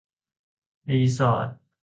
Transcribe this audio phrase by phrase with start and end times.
[0.91, 1.49] รีสอร์ท